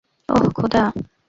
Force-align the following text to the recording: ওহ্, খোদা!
ওহ্, 0.29 0.47
খোদা! 0.57 0.83